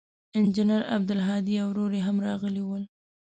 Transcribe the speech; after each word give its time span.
انجنیر 0.37 0.83
عبدالهادي 0.95 1.55
او 1.63 1.67
ورور 1.71 1.91
یې 1.97 2.01
هم 2.07 2.17
راغلي 2.27 2.63
ول. 2.65 2.83